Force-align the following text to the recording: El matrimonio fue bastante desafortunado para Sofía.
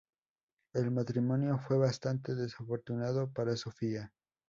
El 0.73 0.89
matrimonio 0.89 1.59
fue 1.59 1.77
bastante 1.77 2.33
desafortunado 2.33 3.31
para 3.31 3.55
Sofía. 3.55 4.11